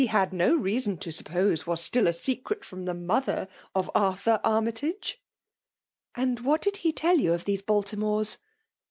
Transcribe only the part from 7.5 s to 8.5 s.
Balti iriore«?"